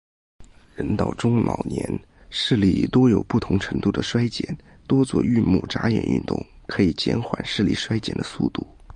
[0.75, 1.87] 人到中老年，
[2.31, 8.65] 视力多有不同程度地衰减，多做运目眨眼运动可以减缓视力衰减的速度。